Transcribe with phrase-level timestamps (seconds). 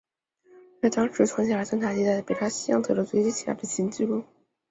[0.81, 4.23] 这在当时创下了侦察机在北大西洋测得最低气压的新纪录。